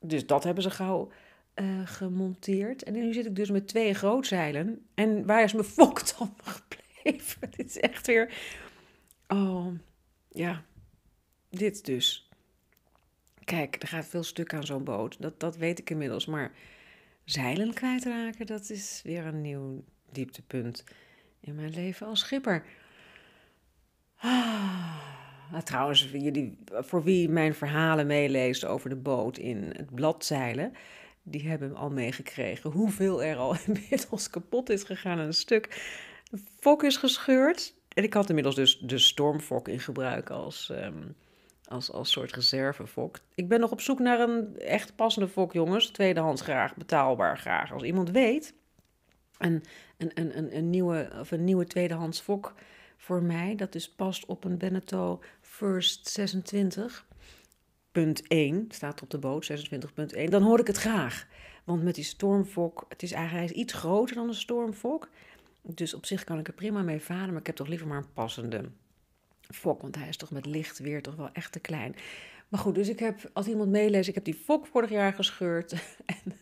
Dus 0.00 0.26
dat 0.26 0.44
hebben 0.44 0.62
ze 0.62 0.70
gauw 0.70 1.08
uh, 1.54 1.66
gemonteerd. 1.84 2.82
En 2.82 2.92
nu 2.92 3.12
zit 3.12 3.26
ik 3.26 3.36
dus 3.36 3.50
met 3.50 3.68
twee 3.68 3.94
grootzeilen. 3.94 4.86
En 4.94 5.26
waar 5.26 5.42
is 5.42 5.52
mijn 5.52 5.64
fok 5.64 6.00
dan 6.18 6.34
gebleven? 6.42 7.50
dit 7.56 7.66
is 7.66 7.78
echt 7.80 8.06
weer... 8.06 8.32
Oh, 9.28 9.72
ja. 10.28 10.64
Dit 11.50 11.84
dus. 11.84 12.28
Kijk, 13.44 13.82
er 13.82 13.88
gaat 13.88 14.06
veel 14.06 14.22
stuk 14.22 14.54
aan 14.54 14.66
zo'n 14.66 14.84
boot. 14.84 15.22
Dat, 15.22 15.40
dat 15.40 15.56
weet 15.56 15.78
ik 15.78 15.90
inmiddels. 15.90 16.26
Maar 16.26 16.52
zeilen 17.24 17.74
kwijtraken, 17.74 18.46
dat 18.46 18.70
is 18.70 19.00
weer 19.04 19.26
een 19.26 19.40
nieuw 19.40 19.84
dieptepunt 20.12 20.84
in 21.40 21.54
mijn 21.54 21.74
leven 21.74 22.06
als 22.06 22.20
schipper. 22.20 22.64
Ah. 24.16 24.96
Trouwens, 25.64 26.08
voor 26.70 27.02
wie 27.02 27.28
mijn 27.28 27.54
verhalen 27.54 28.06
meeleest 28.06 28.64
over 28.64 28.88
de 28.88 28.96
boot 28.96 29.38
in 29.38 29.72
het 29.76 29.94
bladzeilen, 29.94 30.72
die 31.22 31.48
hebben 31.48 31.76
al 31.76 31.90
meegekregen 31.90 32.70
hoeveel 32.70 33.22
er 33.22 33.36
al 33.36 33.56
inmiddels 33.66 34.30
kapot 34.30 34.70
is 34.70 34.82
gegaan. 34.82 35.18
Een 35.18 35.34
stuk 35.34 35.82
fok 36.60 36.82
is 36.82 36.96
gescheurd. 36.96 37.74
En 37.98 38.04
ik 38.04 38.14
had 38.14 38.28
inmiddels 38.28 38.54
dus 38.54 38.78
de 38.78 38.98
stormfok 38.98 39.68
in 39.68 39.80
gebruik 39.80 40.30
als, 40.30 40.68
um, 40.68 41.16
als, 41.64 41.92
als 41.92 42.10
soort 42.10 42.32
reservefok. 42.32 43.18
Ik 43.34 43.48
ben 43.48 43.60
nog 43.60 43.70
op 43.70 43.80
zoek 43.80 43.98
naar 43.98 44.20
een 44.20 44.58
echt 44.58 44.96
passende 44.96 45.28
fok, 45.28 45.52
jongens. 45.52 45.86
Tweedehands 45.86 46.42
graag, 46.42 46.76
betaalbaar 46.76 47.38
graag. 47.38 47.72
Als 47.72 47.82
iemand 47.82 48.10
weet, 48.10 48.54
een, 49.38 49.62
een, 49.96 50.10
een, 50.14 50.56
een, 50.56 50.70
nieuwe, 50.70 51.10
of 51.20 51.30
een 51.30 51.44
nieuwe 51.44 51.64
tweedehands 51.64 52.20
fok 52.20 52.54
voor 52.96 53.22
mij. 53.22 53.54
Dat 53.54 53.72
dus 53.72 53.90
past 53.90 54.26
op 54.26 54.44
een 54.44 54.58
Beneteau 54.58 55.18
First 55.40 56.08
26. 56.08 57.06
Punt 57.92 58.26
1 58.26 58.64
staat 58.68 59.02
op 59.02 59.10
de 59.10 59.18
boot, 59.18 59.50
26.1. 60.16 60.24
Dan 60.24 60.42
hoor 60.42 60.58
ik 60.58 60.66
het 60.66 60.76
graag. 60.76 61.26
Want 61.64 61.82
met 61.82 61.94
die 61.94 62.04
stormfok, 62.04 62.84
het 62.88 63.02
is 63.02 63.12
eigenlijk 63.12 63.54
iets 63.54 63.72
groter 63.72 64.14
dan 64.16 64.28
een 64.28 64.34
stormfok. 64.34 65.08
Dus 65.74 65.94
op 65.94 66.06
zich 66.06 66.24
kan 66.24 66.38
ik 66.38 66.48
er 66.48 66.54
prima 66.54 66.82
mee 66.82 67.00
varen, 67.00 67.28
maar 67.28 67.40
ik 67.40 67.46
heb 67.46 67.56
toch 67.56 67.68
liever 67.68 67.86
maar 67.86 67.98
een 67.98 68.12
passende 68.12 68.70
fok. 69.40 69.82
Want 69.82 69.96
hij 69.96 70.08
is 70.08 70.16
toch 70.16 70.30
met 70.30 70.46
licht 70.46 70.78
weer 70.78 71.02
toch 71.02 71.14
wel 71.14 71.30
echt 71.32 71.52
te 71.52 71.60
klein. 71.60 71.94
Maar 72.48 72.60
goed, 72.60 72.74
dus 72.74 72.88
ik 72.88 72.98
heb, 72.98 73.30
als 73.32 73.46
iemand 73.46 73.70
meeleest, 73.70 74.08
ik 74.08 74.14
heb 74.14 74.24
die 74.24 74.40
fok 74.44 74.66
vorig 74.66 74.90
jaar 74.90 75.12
gescheurd. 75.12 75.72
en 76.06 76.32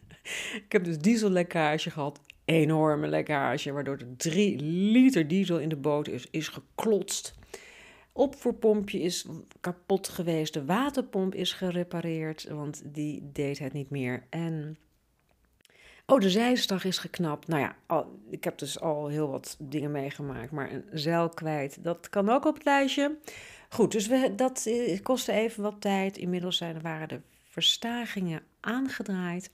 ik 0.55 0.73
heb 0.73 0.85
dus 0.85 0.99
diesellekkage 0.99 1.91
gehad 1.91 2.21
enorme 2.47 3.07
lekkage, 3.07 3.73
waardoor 3.73 3.97
er 3.97 4.17
3 4.17 4.61
liter 4.63 5.29
diesel 5.29 5.59
in 5.59 5.69
de 5.69 5.77
boot 5.77 6.09
is, 6.09 6.27
is 6.31 6.49
geklotst. 6.49 7.35
Opvoerpompje 8.13 9.01
is 9.01 9.27
kapot 9.61 10.09
geweest, 10.09 10.55
de 10.55 10.65
waterpomp 10.65 11.35
is 11.35 11.53
gerepareerd, 11.53 12.49
want 12.49 12.83
die 12.85 13.31
deed 13.33 13.59
het 13.59 13.73
niet 13.73 13.91
meer. 13.91 14.27
En 14.31 14.79
oh, 16.07 16.21
de 16.21 16.31
zijstag 16.31 16.85
is 16.85 16.99
geknapt. 16.99 17.49
Nou 17.49 17.61
ja, 17.61 18.07
ik 18.31 18.45
heb 18.45 18.59
dus 18.59 18.81
al 18.81 19.07
heel 19.09 19.31
wat 19.31 19.57
dingen 19.59 19.91
meegemaakt, 19.91 20.51
maar 20.51 20.73
een 20.73 20.85
zeil 20.93 21.29
kwijt, 21.29 21.85
dat 21.85 22.09
kan 22.09 22.29
ook 22.29 22.45
op 22.45 22.55
het 22.55 22.65
lijstje. 22.65 23.19
Goed, 23.69 23.93
dus 23.93 24.07
we, 24.07 24.33
dat 24.37 24.67
eh, 24.67 25.03
kostte 25.03 25.33
even 25.33 25.63
wat 25.63 25.81
tijd. 25.81 26.17
Inmiddels 26.17 26.57
zijn, 26.57 26.81
waren 26.81 27.09
de 27.09 27.21
verstagingen 27.49 28.43
aangedraaid 28.61 29.51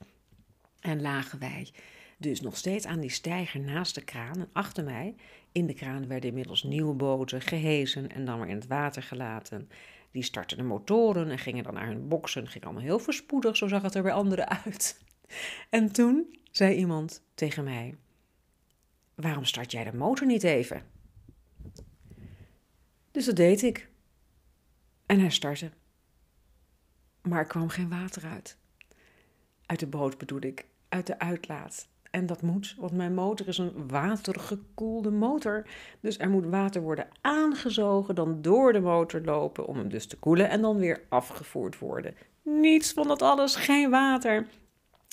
en 0.79 1.01
lagen 1.01 1.39
wij 1.39 1.71
dus 2.17 2.41
nog 2.41 2.57
steeds 2.57 2.85
aan 2.85 2.99
die 2.99 3.09
steiger 3.09 3.59
naast 3.59 3.95
de 3.95 4.03
kraan. 4.03 4.39
En 4.39 4.49
achter 4.53 4.83
mij, 4.83 5.15
in 5.51 5.67
de 5.67 5.73
kraan, 5.73 6.07
werden 6.07 6.29
inmiddels 6.29 6.63
nieuwe 6.63 6.93
boten 6.93 7.41
gehezen 7.41 8.09
en 8.11 8.25
dan 8.25 8.39
weer 8.39 8.49
in 8.49 8.55
het 8.55 8.67
water 8.67 9.03
gelaten. 9.03 9.69
Die 10.11 10.23
startten 10.23 10.57
de 10.57 10.63
motoren 10.63 11.29
en 11.29 11.39
gingen 11.39 11.63
dan 11.63 11.73
naar 11.73 11.87
hun 11.87 12.07
boksen. 12.07 12.47
Ging 12.47 12.63
allemaal 12.63 12.83
heel 12.83 12.99
verspoedig, 12.99 13.57
zo 13.57 13.67
zag 13.67 13.81
het 13.81 13.95
er 13.95 14.03
bij 14.03 14.11
anderen 14.11 14.49
uit. 14.63 15.01
En 15.69 15.91
toen 15.91 16.37
zei 16.51 16.75
iemand 16.75 17.21
tegen 17.33 17.63
mij: 17.63 17.95
Waarom 19.15 19.45
start 19.45 19.71
jij 19.71 19.83
de 19.83 19.97
motor 19.97 20.27
niet 20.27 20.43
even? 20.43 20.83
Dus 23.11 23.25
dat 23.25 23.35
deed 23.35 23.61
ik. 23.61 23.89
En 25.05 25.19
hij 25.19 25.29
startte. 25.29 25.71
Maar 27.21 27.39
er 27.39 27.45
kwam 27.45 27.69
geen 27.69 27.89
water 27.89 28.25
uit. 28.25 28.57
Uit 29.65 29.79
de 29.79 29.87
boot 29.87 30.17
bedoel 30.17 30.41
ik, 30.41 30.65
uit 30.89 31.07
de 31.07 31.19
uitlaat. 31.19 31.87
En 32.11 32.25
dat 32.25 32.41
moet, 32.41 32.75
want 32.77 32.91
mijn 32.91 33.13
motor 33.13 33.47
is 33.47 33.57
een 33.57 33.87
watergekoelde 33.87 35.11
motor. 35.11 35.67
Dus 35.99 36.19
er 36.19 36.29
moet 36.29 36.45
water 36.45 36.81
worden 36.81 37.07
aangezogen, 37.21 38.15
dan 38.15 38.41
door 38.41 38.73
de 38.73 38.79
motor 38.79 39.21
lopen 39.21 39.65
om 39.65 39.77
hem 39.77 39.89
dus 39.89 40.07
te 40.07 40.17
koelen 40.17 40.49
en 40.49 40.61
dan 40.61 40.77
weer 40.77 41.01
afgevoerd 41.09 41.79
worden. 41.79 42.15
Niets 42.41 42.91
van 42.93 43.07
dat 43.07 43.21
alles, 43.21 43.55
geen 43.55 43.89
water. 43.89 44.47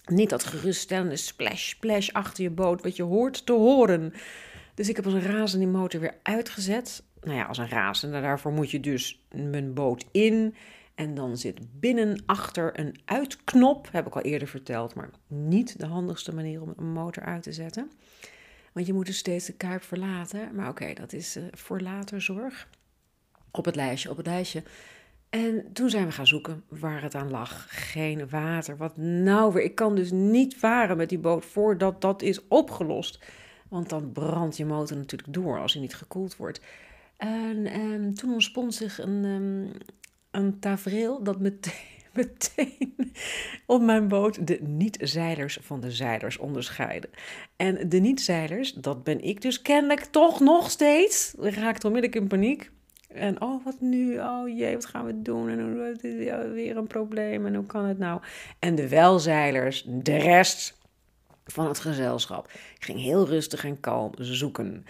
Niet 0.06 0.30
dat 0.30 0.44
geruststellende 0.44 1.16
splash, 1.16 1.68
splash 1.68 2.10
achter 2.10 2.42
je 2.42 2.50
boot, 2.50 2.82
wat 2.82 2.96
je 2.96 3.02
hoort 3.02 3.46
te 3.46 3.52
horen. 3.52 4.12
Dus 4.74 4.88
ik 4.88 4.96
heb 4.96 5.04
als 5.04 5.14
een 5.14 5.22
razen 5.22 5.58
die 5.58 5.68
motor 5.68 6.00
weer 6.00 6.16
uitgezet. 6.22 7.02
Nou 7.20 7.36
ja, 7.36 7.44
als 7.44 7.58
een 7.58 7.68
razende, 7.68 8.20
daarvoor 8.20 8.52
moet 8.52 8.70
je 8.70 8.80
dus 8.80 9.24
mijn 9.34 9.74
boot 9.74 10.04
in 10.12 10.54
En 10.94 11.14
dan 11.14 11.36
zit 11.36 11.80
binnen 11.80 12.22
achter 12.26 12.80
een 12.80 13.00
uitknop, 13.04 13.88
heb 13.92 14.06
ik 14.06 14.14
al 14.14 14.22
eerder 14.22 14.48
verteld, 14.48 14.94
maar 14.94 15.10
niet 15.26 15.78
de 15.78 15.86
handigste 15.86 16.34
manier 16.34 16.62
om 16.62 16.72
een 16.76 16.92
motor 16.92 17.22
uit 17.22 17.42
te 17.42 17.52
zetten. 17.52 17.90
Want 18.72 18.86
je 18.86 18.92
moet 18.92 19.06
dus 19.06 19.18
steeds 19.18 19.46
de 19.46 19.52
kuip 19.52 19.82
verlaten. 19.82 20.54
Maar 20.54 20.68
oké, 20.68 20.92
dat 20.92 21.12
is 21.12 21.36
uh, 21.36 21.44
voor 21.50 21.80
later 21.80 22.22
zorg. 22.22 22.68
Op 23.50 23.64
het 23.64 23.76
lijstje, 23.76 24.10
op 24.10 24.16
het 24.16 24.26
lijstje. 24.26 24.62
En 25.30 25.72
toen 25.72 25.90
zijn 25.90 26.06
we 26.06 26.12
gaan 26.12 26.26
zoeken 26.26 26.64
waar 26.68 27.02
het 27.02 27.14
aan 27.14 27.30
lag. 27.30 27.66
Geen 27.68 28.28
water. 28.28 28.76
Wat 28.76 28.96
nou 28.96 29.52
weer? 29.52 29.62
Ik 29.62 29.74
kan 29.74 29.94
dus 29.94 30.10
niet 30.10 30.56
varen 30.56 30.96
met 30.96 31.08
die 31.08 31.18
boot 31.18 31.44
voordat 31.44 32.00
dat 32.00 32.22
is 32.22 32.48
opgelost. 32.48 33.20
Want 33.68 33.88
dan 33.88 34.12
brandt 34.12 34.56
je 34.56 34.64
motor 34.64 34.96
natuurlijk 34.96 35.32
door 35.32 35.60
als 35.60 35.72
hij 35.72 35.82
niet 35.82 35.94
gekoeld 35.94 36.36
wordt. 36.36 36.60
En, 37.16 37.66
ehm, 37.66 38.12
toen 38.12 38.32
ontspond 38.32 38.74
zich 38.74 38.98
een, 38.98 39.24
um, 39.24 39.70
een 40.30 40.58
tafereel 40.58 41.22
dat 41.22 41.40
meteen, 41.40 41.72
meteen 42.14 43.12
op 43.66 43.82
mijn 43.82 44.08
boot 44.08 44.46
de 44.46 44.58
niet-zeilers 44.62 45.58
van 45.60 45.80
de 45.80 45.90
zeilers 45.90 46.38
onderscheiden. 46.38 47.10
En 47.56 47.88
de 47.88 47.98
niet-zeilers, 47.98 48.72
dat 48.72 49.04
ben 49.04 49.24
ik 49.24 49.40
dus 49.40 49.62
kennelijk 49.62 50.04
toch 50.04 50.40
nog 50.40 50.70
steeds. 50.70 51.34
Ik 51.34 51.54
raakte 51.54 51.86
onmiddellijk 51.86 52.22
in 52.22 52.28
paniek. 52.28 52.70
En 53.14 53.40
oh, 53.40 53.64
wat 53.64 53.80
nu? 53.80 54.18
Oh 54.20 54.48
jee, 54.48 54.74
wat 54.74 54.86
gaan 54.86 55.06
we 55.06 55.22
doen? 55.22 55.48
En 55.48 56.52
weer 56.52 56.76
een 56.76 56.86
probleem. 56.86 57.46
En 57.46 57.54
hoe 57.54 57.66
kan 57.66 57.84
het 57.84 57.98
nou? 57.98 58.20
En 58.58 58.74
de 58.74 58.88
welzeilers, 58.88 59.84
de 59.86 60.16
rest 60.16 60.78
van 61.44 61.66
het 61.66 61.78
gezelschap, 61.78 62.50
ging 62.78 63.00
heel 63.00 63.26
rustig 63.26 63.64
en 63.64 63.80
kalm 63.80 64.12
zoeken. 64.18 64.84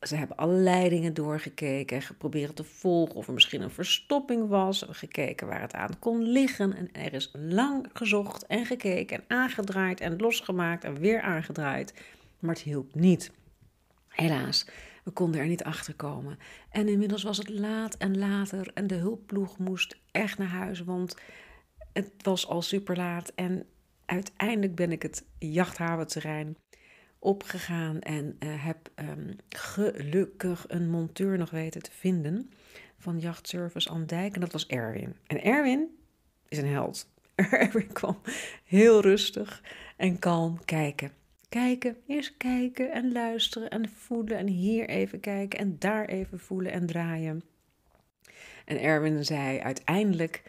Ze 0.00 0.16
hebben 0.16 0.36
allerlei 0.36 0.88
dingen 0.88 1.14
doorgekeken, 1.14 2.02
geprobeerd 2.02 2.56
te 2.56 2.64
volgen 2.64 3.14
of 3.14 3.26
er 3.26 3.32
misschien 3.32 3.62
een 3.62 3.70
verstopping 3.70 4.48
was. 4.48 4.84
Gekeken 4.88 5.46
waar 5.46 5.60
het 5.60 5.74
aan 5.74 5.98
kon 5.98 6.22
liggen. 6.22 6.76
En 6.76 6.88
er 6.92 7.12
is 7.12 7.30
lang 7.32 7.86
gezocht 7.92 8.46
en 8.46 8.66
gekeken 8.66 9.16
en 9.16 9.24
aangedraaid 9.36 10.00
en 10.00 10.16
losgemaakt 10.16 10.84
en 10.84 10.98
weer 10.98 11.20
aangedraaid. 11.20 11.94
Maar 12.38 12.54
het 12.54 12.62
hielp 12.62 12.94
niet. 12.94 13.32
Helaas, 14.08 14.66
we 15.06 15.12
konden 15.12 15.40
er 15.40 15.46
niet 15.46 15.64
achter 15.64 15.94
komen. 15.94 16.38
En 16.70 16.88
inmiddels 16.88 17.22
was 17.22 17.38
het 17.38 17.48
laat 17.48 17.96
en 17.96 18.18
later 18.18 18.70
en 18.74 18.86
de 18.86 18.94
hulpploeg 18.94 19.58
moest 19.58 19.96
echt 20.10 20.38
naar 20.38 20.48
huis, 20.48 20.80
want 20.80 21.16
het 21.92 22.12
was 22.22 22.48
al 22.48 22.62
super 22.62 22.96
laat. 22.96 23.32
En 23.34 23.66
uiteindelijk 24.04 24.74
ben 24.74 24.92
ik 24.92 25.02
het 25.02 25.24
jachthaventerrein 25.38 26.56
opgegaan 27.18 28.00
en 28.00 28.36
uh, 28.38 28.64
heb 28.64 28.90
um, 28.94 29.36
gelukkig 29.48 30.64
een 30.68 30.90
monteur 30.90 31.38
nog 31.38 31.50
weten 31.50 31.82
te 31.82 31.92
vinden 31.92 32.50
van 32.98 33.18
Jachtservice 33.18 33.88
Andijk. 33.88 34.34
En 34.34 34.40
dat 34.40 34.52
was 34.52 34.66
Erwin. 34.66 35.16
En 35.26 35.42
Erwin 35.42 35.96
is 36.48 36.58
een 36.58 36.68
held. 36.68 37.08
Erwin 37.34 37.92
kwam 37.92 38.20
heel 38.64 39.00
rustig 39.00 39.62
en 39.96 40.18
kalm 40.18 40.64
kijken. 40.64 41.12
Kijken, 41.48 41.96
eerst 42.06 42.36
kijken 42.36 42.92
en 42.92 43.12
luisteren 43.12 43.70
en 43.70 43.88
voelen 43.88 44.38
en 44.38 44.46
hier 44.46 44.88
even 44.88 45.20
kijken 45.20 45.58
en 45.58 45.76
daar 45.78 46.04
even 46.04 46.38
voelen 46.38 46.72
en 46.72 46.86
draaien. 46.86 47.42
En 48.64 48.80
Erwin 48.80 49.24
zei 49.24 49.58
uiteindelijk 49.58 50.42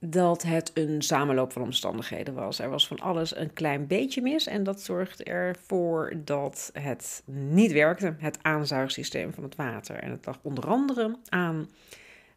dat 0.00 0.42
het 0.42 0.70
een 0.74 1.02
samenloop 1.02 1.52
van 1.52 1.62
omstandigheden 1.62 2.34
was. 2.34 2.58
Er 2.58 2.70
was 2.70 2.86
van 2.86 2.98
alles 2.98 3.36
een 3.36 3.52
klein 3.52 3.86
beetje 3.86 4.22
mis 4.22 4.46
en 4.46 4.62
dat 4.62 4.80
zorgde 4.80 5.24
ervoor 5.24 6.12
dat 6.24 6.70
het 6.72 7.22
niet 7.26 7.72
werkte, 7.72 8.14
het 8.18 8.38
aanzuigsysteem 8.42 9.32
van 9.32 9.42
het 9.42 9.56
water. 9.56 9.96
En 9.96 10.10
het 10.10 10.26
lag 10.26 10.38
onder 10.42 10.66
andere 10.66 11.16
aan. 11.28 11.68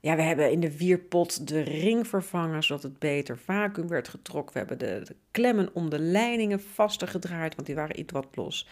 Ja, 0.01 0.15
we 0.15 0.21
hebben 0.21 0.51
in 0.51 0.59
de 0.59 0.77
wierpot 0.77 1.47
de 1.47 1.61
ring 1.61 2.07
vervangen 2.07 2.63
zodat 2.63 2.83
het 2.83 2.99
beter 2.99 3.37
vacuüm 3.37 3.87
werd 3.87 4.07
getrokken. 4.07 4.53
We 4.53 4.59
hebben 4.59 4.77
de, 4.77 5.15
klemmen 5.31 5.69
om 5.73 5.89
de 5.89 5.99
leidingen 5.99 6.61
vaster 6.61 7.07
gedraaid, 7.07 7.55
want 7.55 7.67
die 7.67 7.75
waren 7.75 7.99
iets 7.99 8.11
wat 8.11 8.27
los. 8.35 8.67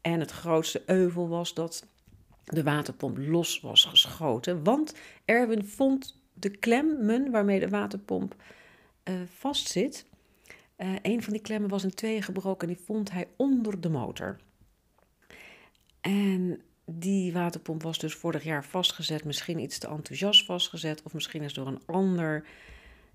En 0.00 0.20
het 0.20 0.30
grootste 0.30 0.82
euvel 0.86 1.28
was 1.28 1.54
dat 1.54 1.86
de 2.44 2.62
waterpomp 2.62 3.18
los 3.18 3.60
was 3.60 3.84
geschoten. 3.84 4.64
Want 4.64 4.94
Erwin 5.24 5.64
vond 5.64 6.20
de 6.32 6.50
klemmen 6.50 7.30
waarmee 7.30 7.60
de 7.60 7.68
waterpomp 7.68 8.34
uh, 9.04 9.14
vastzit. 9.34 10.06
Uh, 10.78 10.94
een 11.02 11.22
van 11.22 11.32
die 11.32 11.42
klemmen 11.42 11.70
was 11.70 11.84
in 11.84 11.94
tweeën 11.94 12.22
gebroken 12.22 12.68
en 12.68 12.74
die 12.74 12.84
vond 12.84 13.10
hij 13.10 13.28
onder 13.36 13.80
de 13.80 13.88
motor. 13.88 14.38
En 16.00 16.60
die 16.92 17.32
waterpomp 17.32 17.82
was 17.82 17.98
dus 17.98 18.14
vorig 18.14 18.44
jaar 18.44 18.64
vastgezet, 18.64 19.24
misschien 19.24 19.58
iets 19.58 19.78
te 19.78 19.88
enthousiast 19.88 20.44
vastgezet, 20.44 21.02
of 21.02 21.12
misschien 21.12 21.42
is 21.42 21.52
door 21.52 21.66
een 21.66 21.82
ander, 21.86 22.46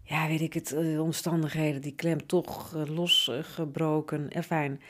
ja, 0.04 0.28
weet 0.28 0.42
ik 0.42 0.54
het, 0.54 0.74
eh, 0.74 1.02
omstandigheden, 1.02 1.82
die 1.82 1.96
klem 1.96 2.26
toch 2.26 2.74
losgebroken. 2.88 4.30
En 4.30 4.44
fijn. 4.44 4.82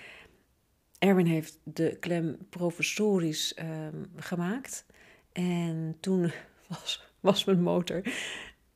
Erwin 1.00 1.26
heeft 1.26 1.60
de 1.64 1.98
klem 2.00 2.38
professorisch 2.50 3.54
ehm, 3.54 4.04
gemaakt. 4.16 4.86
En 5.32 5.98
toen 6.00 6.32
was 6.68 7.04
was 7.20 7.44
mijn 7.44 7.62
motor 7.62 8.02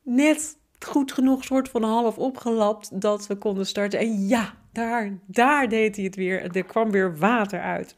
net 0.02 0.58
goed 0.78 1.12
genoeg, 1.12 1.44
soort 1.44 1.68
van 1.68 1.82
half 1.82 2.18
opgelapt, 2.18 3.00
dat 3.00 3.26
we 3.26 3.36
konden 3.36 3.66
starten. 3.66 3.98
En 3.98 4.26
ja, 4.28 4.54
daar, 4.72 5.18
daar 5.26 5.68
deed 5.68 5.96
hij 5.96 6.04
het 6.04 6.16
weer. 6.16 6.56
Er 6.56 6.64
kwam 6.64 6.90
weer 6.90 7.16
water 7.18 7.60
uit. 7.60 7.96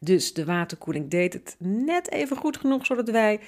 Dus 0.00 0.34
de 0.34 0.44
waterkoeling 0.44 1.10
deed 1.10 1.32
het 1.32 1.56
net 1.58 2.10
even 2.10 2.36
goed 2.36 2.56
genoeg, 2.56 2.86
zodat 2.86 3.10
wij, 3.10 3.40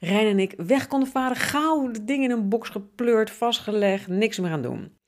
Rijn 0.00 0.26
en 0.26 0.38
ik, 0.38 0.54
weg 0.56 0.86
konden 0.86 1.08
varen. 1.08 1.36
Gauw 1.36 1.90
de 1.90 2.04
dingen 2.04 2.30
in 2.30 2.36
een 2.36 2.48
box 2.48 2.68
gepleurd, 2.68 3.30
vastgelegd, 3.30 4.06
niks 4.06 4.38
meer 4.38 4.50
aan 4.50 4.62
doen. 4.62 4.98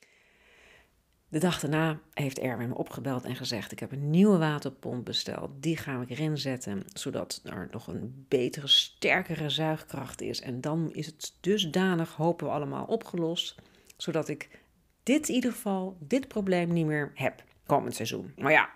De 1.29 1.39
dag 1.39 1.61
daarna 1.61 2.01
heeft 2.15 2.39
Erwin 2.39 2.69
me 2.69 2.75
opgebeld 2.75 3.25
en 3.25 3.37
gezegd: 3.37 3.73
Ik 3.73 3.79
heb 3.79 3.93
een 3.93 4.11
nieuwe 4.11 4.39
waterpomp 4.39 5.05
besteld. 5.05 5.51
Die 5.63 5.77
gaan 5.77 6.01
we 6.01 6.07
erin 6.09 6.39
zetten, 6.39 6.83
zodat 6.93 7.41
er 7.45 7.69
nog 7.71 7.87
een 7.87 8.27
betere, 8.29 8.67
sterkere 8.67 9.51
zuigkracht 9.51 10.21
is. 10.21 10.41
En 10.41 10.61
dan 10.61 10.91
is 10.93 11.07
het 11.07 11.37
dusdanig, 11.41 12.15
hopen 12.15 12.47
we 12.47 12.53
allemaal, 12.53 12.85
opgelost. 12.85 13.55
Zodat 13.97 14.29
ik 14.29 14.63
dit 15.03 15.29
in 15.29 15.35
ieder 15.35 15.53
geval, 15.53 15.97
dit 16.01 16.29
probleem 16.29 16.73
niet 16.73 16.87
meer 16.87 17.11
heb 17.15 17.45
komend 17.67 17.95
seizoen. 17.95 18.33
Maar 18.37 18.53
ja, 18.53 18.71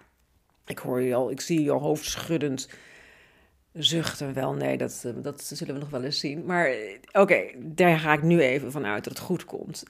ik 0.66 0.78
hoor 0.78 1.00
je 1.00 1.14
al, 1.14 1.30
ik 1.30 1.40
zie 1.40 1.62
je 1.62 1.70
al 1.70 1.80
hoofdschuddend 1.80 2.68
zuchten. 3.72 4.34
Wel, 4.34 4.52
nee, 4.52 4.76
dat, 4.76 5.02
eh, 5.06 5.12
dat 5.22 5.44
zullen 5.44 5.74
we 5.74 5.80
nog 5.80 5.90
wel 5.90 6.02
eens 6.02 6.18
zien. 6.18 6.44
Maar 6.44 6.66
eh, 6.66 6.98
oké, 7.12 7.44
daar 7.58 7.98
ga 7.98 8.12
ik 8.12 8.22
nu 8.22 8.40
even 8.40 8.72
vanuit 8.72 9.04
dat 9.04 9.12
het 9.12 9.22
goed 9.22 9.44
komt. 9.44 9.82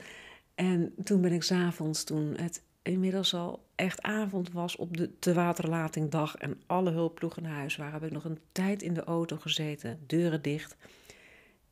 En 0.54 0.94
toen 1.04 1.20
ben 1.20 1.32
ik 1.32 1.42
s'avonds, 1.42 2.04
toen 2.04 2.34
het 2.36 2.62
inmiddels 2.82 3.34
al 3.34 3.64
echt 3.74 4.02
avond 4.02 4.52
was 4.52 4.76
op 4.76 4.96
de 4.96 5.18
te 5.18 5.34
waterlatingdag 5.34 6.36
en 6.36 6.60
alle 6.66 6.90
hulpploegen 6.90 7.42
naar 7.42 7.56
huis 7.56 7.76
waren, 7.76 7.92
heb 7.92 8.04
ik 8.04 8.10
nog 8.10 8.24
een 8.24 8.38
tijd 8.52 8.82
in 8.82 8.94
de 8.94 9.04
auto 9.04 9.36
gezeten, 9.36 9.98
deuren 10.06 10.42
dicht, 10.42 10.76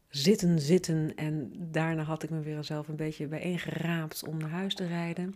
zitten, 0.09 0.61
zitten. 0.61 1.13
En 1.15 1.53
daarna 1.57 2.03
had 2.03 2.23
ik 2.23 2.31
me 2.31 2.41
weer 2.41 2.65
zelf 2.65 2.89
een 2.89 2.97
beetje 2.97 3.27
bijeengeraapt 3.27 4.25
om 4.27 4.37
naar 4.37 4.51
huis 4.51 4.75
te 4.75 4.87
rijden. 4.87 5.35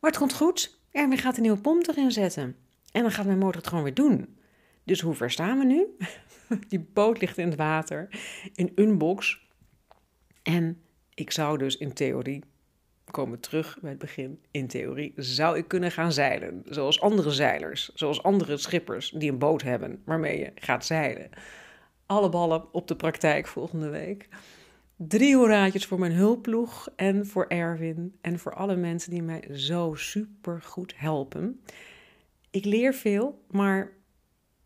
Maar 0.00 0.10
het 0.10 0.18
komt 0.18 0.34
goed. 0.34 0.78
Erwin 0.94 1.18
gaat 1.18 1.36
een 1.36 1.42
nieuwe 1.42 1.60
pomp 1.60 1.88
erin 1.88 2.10
zetten. 2.10 2.56
En 2.92 3.02
dan 3.02 3.10
gaat 3.10 3.26
mijn 3.26 3.38
motor 3.38 3.56
het 3.56 3.66
gewoon 3.66 3.84
weer 3.84 3.94
doen. 3.94 4.38
Dus 4.84 5.00
hoe 5.00 5.14
ver 5.14 5.30
staan 5.30 5.58
we 5.58 5.64
nu? 5.64 5.86
Die 6.68 6.88
boot 6.92 7.20
ligt 7.20 7.38
in 7.38 7.48
het 7.48 7.56
water, 7.56 8.08
in 8.54 8.72
een 8.74 8.98
box. 8.98 9.48
En 10.42 10.82
ik 11.14 11.30
zou 11.30 11.58
dus 11.58 11.76
in 11.76 11.92
theorie, 11.92 12.44
komen 13.10 13.40
terug 13.40 13.78
bij 13.80 13.90
het 13.90 13.98
begin, 13.98 14.40
in 14.50 14.66
theorie 14.66 15.12
zou 15.16 15.58
ik 15.58 15.68
kunnen 15.68 15.90
gaan 15.90 16.12
zeilen. 16.12 16.62
Zoals 16.64 17.00
andere 17.00 17.30
zeilers, 17.30 17.90
zoals 17.94 18.22
andere 18.22 18.56
schippers 18.56 19.10
die 19.10 19.30
een 19.30 19.38
boot 19.38 19.62
hebben 19.62 20.02
waarmee 20.04 20.38
je 20.38 20.52
gaat 20.54 20.84
zeilen. 20.84 21.30
Alle 22.06 22.28
ballen 22.28 22.72
op 22.72 22.88
de 22.88 22.96
praktijk 22.96 23.46
volgende 23.46 23.88
week. 23.88 24.28
Drie 24.96 25.36
hoeraatjes 25.36 25.86
voor 25.86 25.98
mijn 25.98 26.12
hulpploeg 26.12 26.88
en 26.96 27.26
voor 27.26 27.46
Erwin 27.46 28.18
en 28.20 28.38
voor 28.38 28.54
alle 28.54 28.76
mensen 28.76 29.10
die 29.10 29.22
mij 29.22 29.48
zo 29.52 29.94
super 29.94 30.62
goed 30.62 30.94
helpen. 30.96 31.60
Ik 32.50 32.64
leer 32.64 32.94
veel, 32.94 33.44
maar 33.50 33.90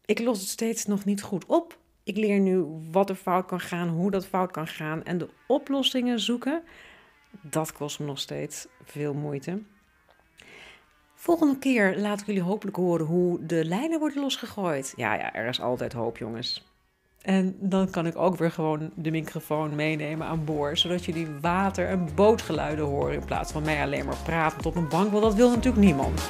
ik 0.04 0.18
los 0.18 0.40
het 0.40 0.49
steeds 0.49 0.85
nog 0.85 1.04
niet 1.04 1.23
goed 1.23 1.47
op. 1.47 1.78
Ik 2.02 2.16
leer 2.16 2.40
nu 2.40 2.64
wat 2.90 3.11
er 3.11 3.14
fout 3.14 3.47
kan 3.47 3.61
gaan, 3.61 3.88
hoe 3.88 4.11
dat 4.11 4.26
fout 4.26 4.50
kan 4.50 4.66
gaan. 4.66 5.04
En 5.04 5.18
de 5.18 5.28
oplossingen 5.47 6.20
zoeken, 6.20 6.62
dat 7.40 7.73
kost 7.73 7.99
me 7.99 8.06
nog 8.06 8.18
steeds 8.18 8.66
veel 8.85 9.14
moeite. 9.14 9.62
Volgende 11.14 11.58
keer 11.58 11.99
laat 11.99 12.20
ik 12.20 12.26
jullie 12.26 12.42
hopelijk 12.42 12.76
horen 12.76 13.06
hoe 13.06 13.47
de 13.47 13.64
lijnen 13.64 13.99
worden 13.99 14.20
losgegooid. 14.23 14.92
Ja, 14.97 15.14
ja, 15.14 15.35
er 15.35 15.49
is 15.49 15.61
altijd 15.61 15.92
hoop, 15.92 16.18
jongens. 16.18 16.67
En 17.28 17.56
dan 17.61 17.90
kan 17.90 18.06
ik 18.06 18.16
ook 18.16 18.37
weer 18.37 18.50
gewoon 18.50 18.90
de 18.94 19.11
microfoon 19.11 19.75
meenemen 19.75 20.26
aan 20.26 20.44
boord, 20.44 20.78
zodat 20.78 21.04
jullie 21.04 21.26
water- 21.40 21.88
en 21.88 22.08
bootgeluiden 22.14 22.85
horen 22.85 23.14
in 23.14 23.25
plaats 23.25 23.52
van 23.52 23.62
mij 23.62 23.82
alleen 23.82 24.04
maar 24.06 24.16
praten 24.25 24.64
op 24.64 24.76
een 24.76 24.88
bank, 24.88 25.11
want 25.11 25.23
dat 25.23 25.35
wil 25.35 25.50
natuurlijk 25.50 25.85
niemand. 25.85 26.20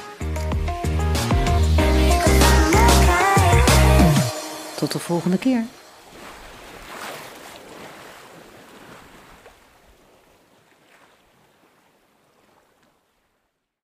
Tot 4.75 4.91
de 4.91 4.99
volgende 4.99 5.37
keer. 5.37 5.63